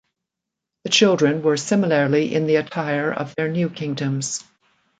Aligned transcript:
The 0.83 0.89
children 0.89 1.43
were 1.43 1.57
similarly 1.57 2.33
in 2.33 2.47
the 2.47 2.55
attire 2.55 3.13
of 3.13 3.35
their 3.35 3.49
new 3.49 3.69
kingdoms. 3.69 4.43